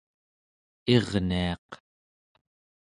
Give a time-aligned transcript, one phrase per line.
[0.95, 1.69] irniaq